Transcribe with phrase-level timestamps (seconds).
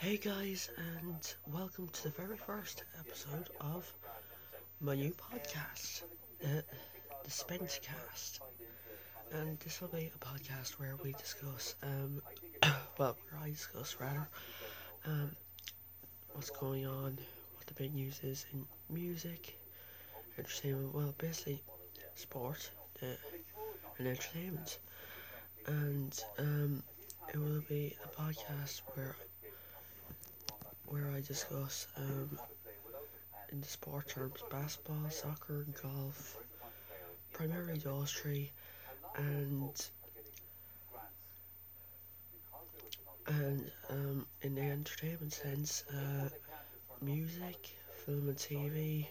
[0.00, 3.92] Hey guys, and welcome to the very first episode of
[4.80, 6.04] my new podcast,
[6.42, 6.62] uh,
[7.22, 8.40] the Sp-Ent Cast.
[9.30, 12.22] And this will be a podcast where we discuss, um,
[12.98, 14.26] well, where I discuss rather,
[15.04, 15.32] um,
[16.32, 17.18] what's going on,
[17.56, 19.58] what the big news is in music,
[20.38, 21.62] entertainment, well, basically
[22.14, 22.70] sport
[23.02, 23.06] uh,
[23.98, 24.78] and entertainment.
[25.66, 26.82] And um,
[27.28, 29.14] it will be a podcast where
[30.90, 32.38] where I discuss um,
[33.50, 36.38] in the sport terms basketball, soccer, golf,
[37.32, 38.52] primarily those three,
[39.16, 39.72] and
[43.26, 46.28] and um, in the entertainment sense, uh,
[47.02, 47.70] music,
[48.06, 49.08] film and TV,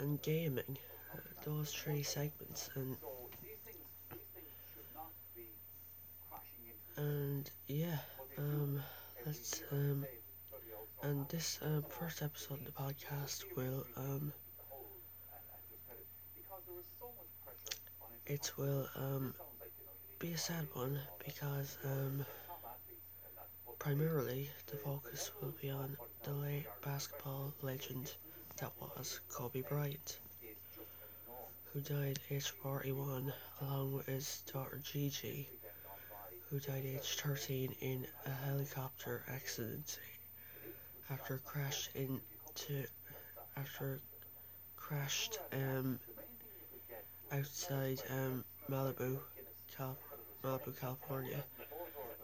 [0.00, 0.78] and gaming.
[1.14, 2.96] Uh, those three segments, and
[6.96, 7.98] and yeah,
[8.38, 8.82] um,
[9.24, 10.06] let's um,
[11.06, 14.32] and this uh, first episode of the podcast will um,
[18.26, 19.32] it will um,
[20.18, 22.26] be a sad one because um,
[23.78, 28.12] primarily the focus will be on the late basketball legend
[28.56, 30.18] that was Kobe Bryant,
[31.72, 35.48] who died age 41 along with his daughter Gigi,
[36.50, 39.98] who died age 13 in a helicopter accident
[41.10, 42.86] after crashed into
[43.56, 44.00] after
[44.76, 45.98] crashed um,
[47.32, 49.18] outside um, Malibu,
[49.76, 49.96] Cal-
[50.42, 51.42] Malibu, California,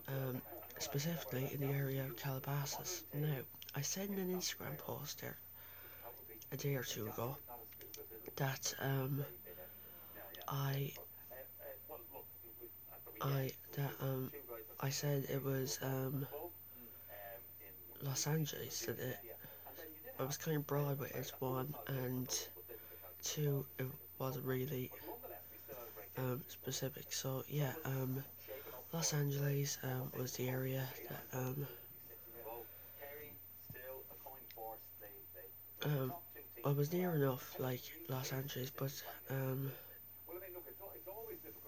[0.09, 0.41] um,
[0.79, 3.05] specifically in the area of Calabasas.
[3.15, 3.37] Now,
[3.75, 5.37] I said in an Instagram post there
[6.53, 7.37] a day or two ago
[8.37, 9.25] that um,
[10.49, 10.93] I
[13.23, 14.31] I that um
[14.81, 16.27] I said it was um
[18.03, 19.19] Los Angeles did it?
[20.19, 22.29] I was kind of broad with it one and
[23.23, 23.87] two it
[24.19, 24.91] wasn't really
[26.19, 27.13] um, specific.
[27.13, 28.23] So yeah um,
[28.93, 31.67] Los Angeles um, was the area that um,
[35.85, 36.13] um,
[36.65, 38.93] I was near enough like Los Angeles but
[39.31, 39.71] um,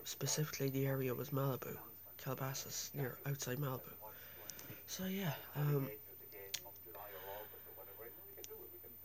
[0.04, 1.76] specifically the area was Malibu
[2.18, 3.92] Calabasas near outside Malibu.
[4.86, 5.88] So yeah um,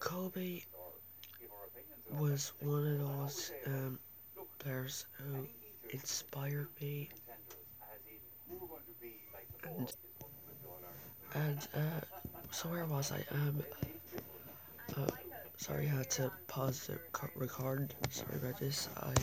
[0.09, 0.63] Kobe
[2.09, 3.99] was one of those um,
[4.57, 5.47] players who
[5.91, 7.09] inspired me.
[9.63, 9.93] And
[11.35, 12.01] and uh,
[12.49, 13.23] so where was I?
[13.35, 13.63] Um
[14.97, 15.07] uh,
[15.57, 16.97] sorry I had to pause the
[17.35, 17.93] record.
[18.09, 18.89] Sorry about this.
[18.97, 19.13] I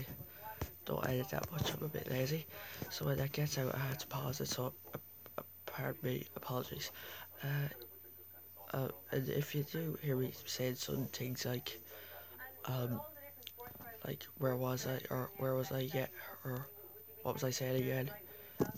[0.85, 1.73] don't edit that much.
[1.73, 2.45] I'm a bit lazy.
[2.89, 4.47] So when that gets out I had to pause it.
[4.47, 6.91] So uh, pardon me apologies.
[7.43, 7.67] Uh,
[8.73, 11.79] uh, and if you do hear me saying some things like,
[12.65, 13.01] um,
[14.05, 16.09] like where was I or where was I yet
[16.45, 16.67] or
[17.23, 18.09] what was I saying again,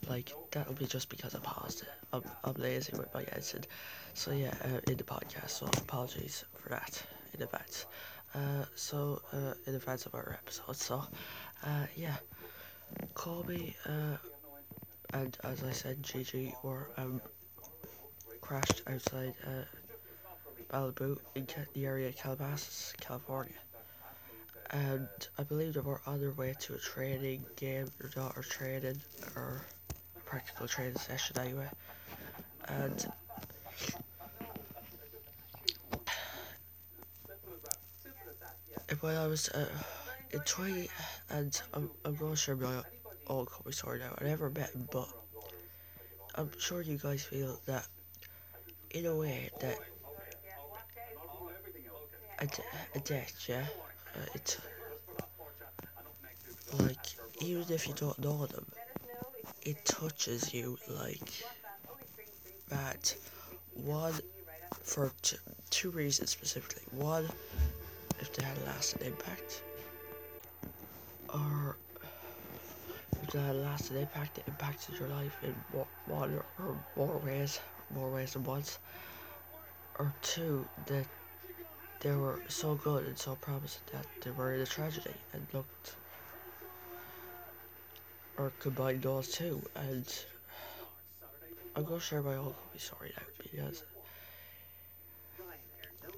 [0.10, 1.90] like that'll be just because I paused it.
[2.14, 3.66] I'm, I'm lazy with my editing,
[4.14, 5.52] so yeah, uh, in the podcast.
[5.52, 7.86] So apologies for that in advance.
[8.36, 10.76] Uh, so uh, in advance of our episode.
[10.78, 11.04] So,
[11.66, 12.18] uh, yeah,
[13.14, 14.18] Kobe uh,
[15.14, 17.22] and as I said, Gigi were um
[18.42, 19.64] crashed outside uh,
[20.72, 23.54] Malibu in the area of Calabasas, California.
[24.72, 25.08] And
[25.38, 29.02] I believe they were on their way to a training game, their daughter's training,
[29.36, 29.66] or
[30.26, 31.68] practical training session anyway.
[32.68, 33.12] And
[39.00, 39.66] when I was uh,
[40.32, 40.90] in 20,
[41.32, 42.84] and I'm, I'm not sure my
[43.28, 45.08] old Kobe story now, I never met him, but
[46.36, 47.88] I'm sure you guys feel that
[48.92, 49.78] in a way that
[52.42, 52.48] a,
[52.96, 53.66] a debt, yeah,
[54.16, 54.58] uh, it's
[56.80, 57.06] like
[57.42, 58.66] even if you don't know them,
[59.64, 61.32] it touches you like
[62.70, 63.16] that.
[63.76, 64.14] One
[64.84, 65.12] for
[65.70, 66.84] two reasons specifically.
[66.92, 67.30] One,
[68.20, 69.64] if they had a lasting impact,
[71.34, 71.78] or
[73.22, 75.54] if they had a lasting impact, it impacted your life in
[76.06, 77.60] one or more ways,
[77.94, 78.80] more ways than once.
[80.00, 81.06] Or two, that
[82.00, 85.96] they were so good and so promising that they were in a tragedy and looked
[88.38, 90.26] or combined those two and
[91.76, 93.84] I'm gonna share my own story now because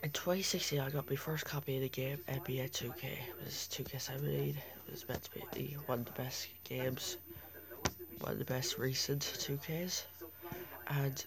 [0.04, 3.04] in 2016 I got my first copy of the game NBA 2K.
[3.04, 4.50] It was 2K17.
[4.50, 4.58] It
[4.90, 7.18] was meant to be one of the best games,
[8.22, 10.06] one of the best recent 2Ks.
[10.88, 11.24] And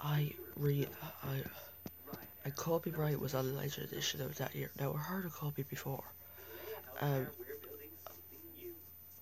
[0.00, 0.86] I re
[1.22, 1.42] I
[2.46, 4.70] and Bryant was on the Legend Edition of that year.
[4.78, 6.04] Now I heard of Kobe before,
[7.00, 7.26] um,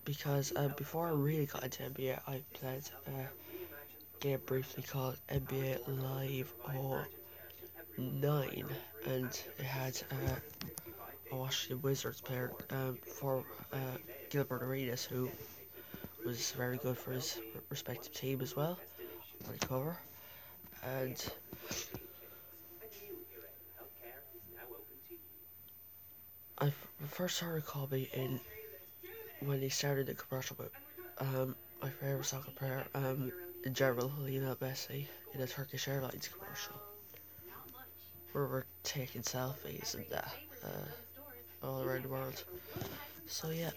[0.05, 3.29] because um, before I really got into NBA, I played a
[4.21, 7.09] game briefly called NBA Live or
[7.99, 8.67] 09,
[9.07, 9.27] and
[9.59, 10.37] it had uh,
[11.33, 13.79] a Washington Wizards player um, for uh,
[14.31, 15.31] Gilbert Arenas, who
[16.27, 17.39] was very good for his
[17.71, 18.79] respective team as well
[19.47, 19.99] on the cover,
[20.85, 21.25] and
[26.59, 26.73] I
[27.15, 28.41] first heard Kobe in
[29.39, 30.73] when he started the commercial, but
[31.19, 33.31] um, my favorite soccer player um,
[33.73, 36.75] general, Lionel Messi, in a Turkish Airlines commercial,
[38.33, 40.35] where we're taking selfies and that
[40.65, 42.43] uh, all around the world.
[43.29, 43.71] So yeah,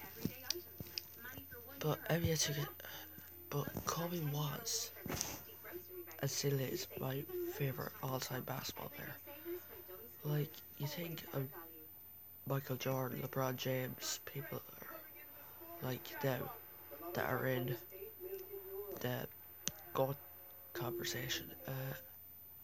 [1.79, 2.55] but NBA took
[3.51, 4.89] but Kobe was
[6.19, 7.23] and still is my
[7.53, 9.15] favorite all-time basketball player.
[10.23, 11.47] Like you think of
[12.47, 14.61] Michael Jordan, LeBron James, people
[15.81, 16.41] like them
[17.13, 17.75] that are in
[19.01, 19.27] the
[19.93, 20.15] God
[20.73, 21.47] conversation.
[21.67, 21.71] Uh,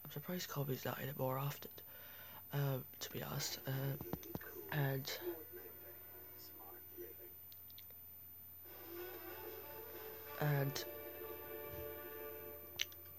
[0.04, 1.70] I'm surprised Kobe's not in it more often,
[2.54, 3.58] um, to be honest.
[3.66, 3.96] Uh,
[4.72, 5.18] and
[10.40, 10.84] and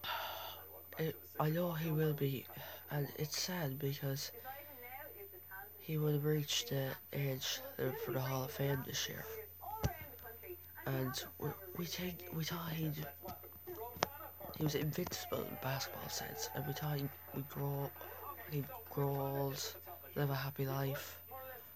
[0.98, 2.46] it, I know he will be,
[2.90, 4.32] and it's sad because
[5.86, 7.60] he would have reached the age
[8.04, 9.24] for the Hall of Fame this year.
[10.88, 13.06] And we, we think we thought he'd
[14.58, 17.90] he was invincible in basketball sense, and we thought he'd, he'd grow
[18.52, 19.76] he'd grow old,
[20.16, 21.20] live a happy life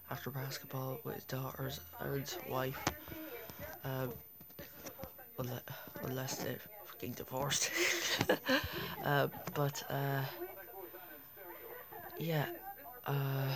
[0.09, 2.79] after basketball with his daughters and wife.
[3.83, 4.11] Um,
[5.37, 5.61] unless,
[6.03, 7.69] unless they're fucking divorced.
[9.03, 10.21] uh, but uh,
[12.17, 12.45] yeah.
[13.05, 13.53] Uh,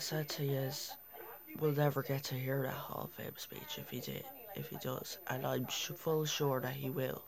[0.00, 0.92] sad thing is,
[1.60, 4.24] we'll never get to hear that Hall of Fame speech if he did,
[4.54, 7.22] if he does, and I'm full sure that he will.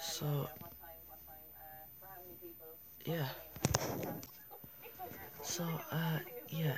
[0.00, 0.48] So,
[3.04, 3.26] yeah.
[5.42, 6.18] So, uh,
[6.48, 6.76] yeah,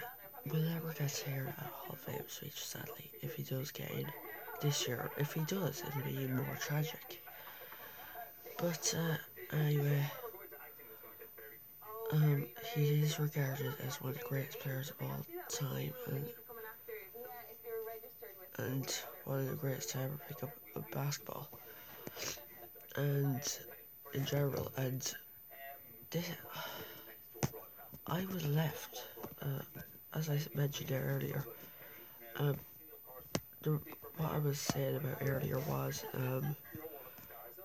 [0.50, 3.90] we'll never get to hear that Hall of Fame speech, sadly, if he does get
[3.90, 4.06] in
[4.60, 5.10] this year.
[5.16, 7.22] If he does, it'll be even more tragic.
[8.58, 10.04] But, uh, anyway.
[12.14, 12.46] Um,
[12.76, 16.24] he is regarded as one of the greatest players of all time and,
[18.58, 21.48] and one of the greatest to ever pick up a basketball.
[22.94, 23.40] And
[24.12, 25.12] in general, and
[26.10, 26.30] this,
[28.06, 29.02] I was left,
[29.42, 29.80] uh,
[30.14, 31.44] as I mentioned earlier,
[32.36, 32.54] um,
[33.62, 33.80] the,
[34.18, 36.54] what I was saying about earlier was, um,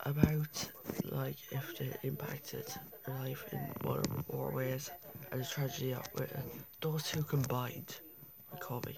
[0.05, 0.69] about
[1.11, 2.65] like if they impacted
[3.07, 4.91] life in one or more ways
[5.31, 6.35] and the tragedy of it,
[6.81, 7.95] those two combined
[8.51, 8.95] with Kobe.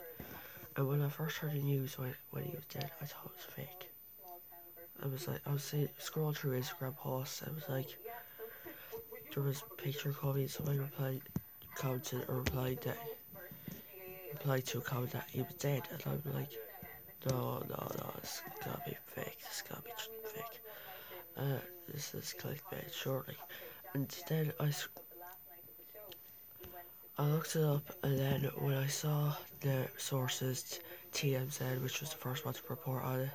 [0.76, 3.32] And when I first heard the news when, when he was dead, I thought it
[3.36, 3.92] was fake.
[5.04, 7.98] I was like, I was saying, scrolling through Instagram posts, I was like,
[9.34, 11.22] there was a picture of Kobe, and somebody replied,
[11.76, 12.98] commented or replied that,
[14.32, 16.52] replied to a comment that he was dead, and I'm like,
[17.30, 19.92] no, no, no, it's gotta be fake, it's gotta be
[20.34, 20.62] fake.
[21.38, 21.60] Uh,
[21.92, 23.36] this is clickbait.
[23.94, 24.72] And then I,
[27.18, 30.80] I looked it up, and then when I saw the sources,
[31.14, 33.30] TMZ, which was the first one to report on it,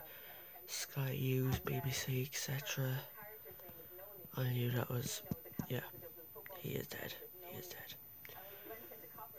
[0.67, 2.91] Sky News, BBC, etc.,
[4.37, 5.23] I knew that was,
[5.69, 5.81] yeah,
[6.59, 7.15] he is dead.
[7.45, 7.95] He is dead.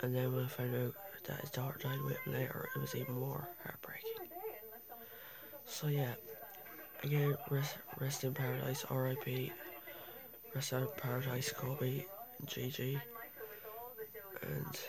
[0.02, 0.96] And then when I found out
[1.26, 4.30] that his daughter died with him later, it was even more heartbreaking.
[5.66, 6.14] So yeah.
[7.04, 9.52] Again, rest, rest in paradise, R.I.P.
[10.56, 12.06] Rest in paradise, Kobe
[12.46, 13.00] Gigi.
[14.42, 14.80] And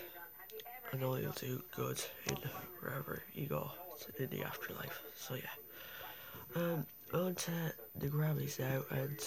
[0.93, 2.37] I know you'll do good in
[2.81, 3.71] wherever you go
[4.19, 5.03] in the afterlife.
[5.15, 5.43] So yeah.
[6.57, 7.51] Um, on to
[7.97, 9.21] the Grammys now, and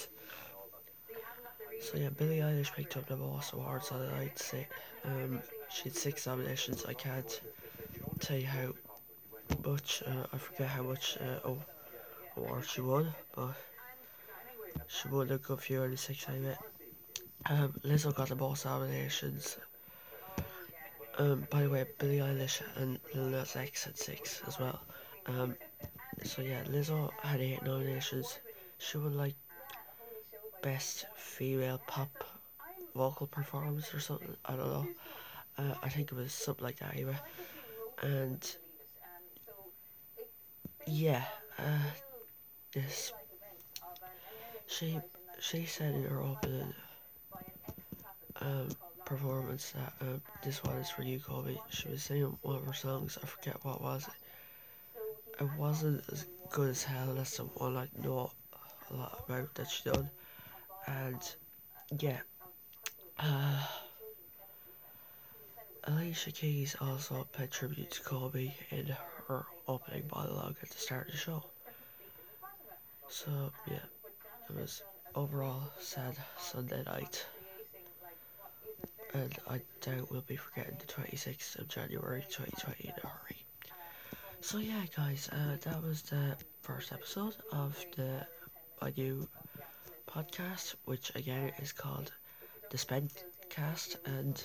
[1.81, 4.37] so yeah, Billie Eilish picked up the most awards on the night.
[4.39, 4.67] Say,
[5.05, 6.85] um, she had six nominations.
[6.87, 7.41] I can't
[8.19, 8.73] tell you how
[9.65, 10.03] much.
[10.05, 11.17] Uh, I forget how much.
[11.17, 11.57] Uh, oh
[12.35, 13.53] or she won, but
[14.87, 16.57] she won a good few out of six anyway.
[17.49, 19.57] Um, Lizzo got the most nominations.
[21.17, 24.79] Um, by the way, Billie Eilish and Lil Nas X had six as well.
[25.27, 25.55] Um,
[26.23, 28.39] so yeah, Lizzo had eight nominations.
[28.77, 29.35] She won like
[30.61, 32.23] best female pop
[32.95, 34.35] vocal performance or something.
[34.45, 34.87] I don't know.
[35.57, 37.17] Uh, I think it was something like that anyway.
[38.01, 38.55] And
[40.87, 41.23] yeah,
[41.59, 41.91] uh,
[42.73, 43.11] this
[44.67, 44.99] she
[45.39, 46.73] she said in her opening
[48.39, 48.69] um,
[49.05, 51.57] performance that um, this one is for you, Kobe.
[51.69, 53.17] She was singing one of her songs.
[53.21, 55.43] I forget what was it.
[55.43, 57.13] It wasn't as good as hell.
[57.15, 58.31] That's the one I know
[58.89, 60.09] a lot about that she done.
[60.87, 61.35] And
[61.99, 62.19] yeah,
[63.19, 63.65] uh,
[65.85, 68.95] Alicia Keys also paid tribute to Kobe in
[69.27, 71.43] her opening monologue at the start of the show.
[73.11, 73.85] So yeah,
[74.49, 74.81] it was
[75.15, 77.25] overall sad Sunday night.
[79.13, 83.45] And I doubt we'll be forgetting the 26th of January 2020 in a hurry.
[84.41, 88.25] So yeah guys, uh, that was the first episode of the
[88.81, 89.27] my new
[90.07, 92.13] podcast, which again is called
[92.71, 94.43] the Sp-Ent Cast, and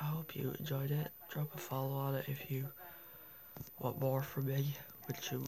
[0.00, 1.08] I hope you enjoyed it.
[1.30, 2.68] Drop a follow on it if you
[3.80, 4.74] want more from me,
[5.06, 5.44] which you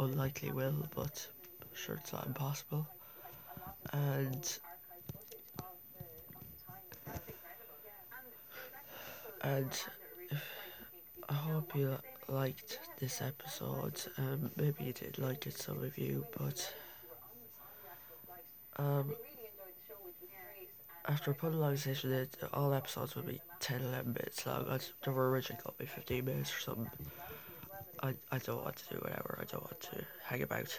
[0.00, 1.26] unlikely will, but
[1.74, 2.86] sure it's not impossible.
[3.92, 4.58] And
[9.42, 9.70] and
[10.30, 10.44] if,
[11.28, 11.98] I hope you
[12.28, 14.00] liked this episode.
[14.18, 16.74] Um, maybe you did like it, some of you, but
[18.76, 19.14] um,
[21.06, 21.34] after
[21.76, 24.66] session in, all episodes would be 10 11 minutes long.
[24.68, 26.90] I, they were originally going to be 15 minutes or something.
[28.02, 29.38] I, I don't want to do whatever.
[29.40, 30.78] I don't want to hang about.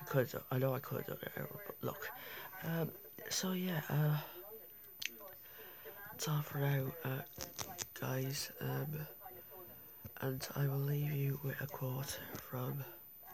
[0.00, 2.08] I could, I know I could but look.
[2.64, 2.90] Um,
[3.28, 4.16] so yeah, uh,
[6.10, 7.22] that's all for now, uh,
[8.00, 8.50] guys.
[8.60, 9.06] Um,
[10.22, 12.18] and I will leave you with a quote
[12.50, 12.78] from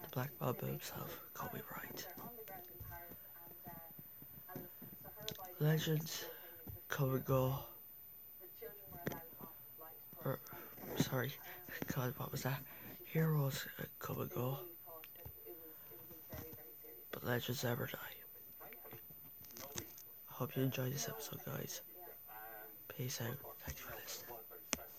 [0.02, 2.06] the Black Mamba himself, Bryant.
[5.60, 6.24] Legends
[6.88, 7.54] come and go.
[10.24, 10.40] Or,
[10.96, 11.32] sorry,
[11.94, 12.60] God, what was that?
[13.04, 13.66] Heroes
[14.00, 14.58] come and go.
[17.22, 17.98] Legends never die.
[20.28, 21.80] I hope you enjoyed this episode, guys.
[22.88, 23.51] Peace out.